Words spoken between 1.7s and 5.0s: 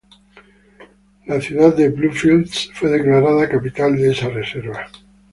de Bluefields fue declarada capital de esa reserva.